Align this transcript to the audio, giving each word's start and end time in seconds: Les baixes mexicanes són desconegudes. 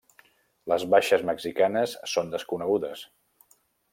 Les 0.71 0.85
baixes 0.93 1.25
mexicanes 1.31 1.95
són 2.13 2.33
desconegudes. 2.37 3.07